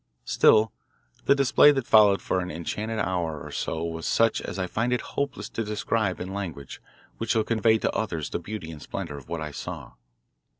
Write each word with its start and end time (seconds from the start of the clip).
Still, 0.25 0.71
the 1.25 1.35
display 1.35 1.71
that 1.71 1.85
followed 1.85 2.23
for 2.23 2.39
an 2.39 2.49
enchanted 2.49 2.97
hour 2.97 3.39
or 3.39 3.51
so 3.51 3.83
was 3.83 4.07
such 4.07 4.41
as 4.41 4.57
I 4.57 4.65
find 4.65 4.91
it 4.91 5.01
hopeless 5.13 5.47
to 5.49 5.63
describe 5.63 6.19
in 6.19 6.33
language 6.33 6.81
which 7.19 7.29
shall 7.33 7.43
convey 7.43 7.77
to 7.77 7.91
others 7.91 8.31
the 8.31 8.39
beauty 8.39 8.71
and 8.71 8.81
splendour 8.81 9.19
of 9.19 9.29
what 9.29 9.41
I 9.41 9.51
saw. 9.51 9.91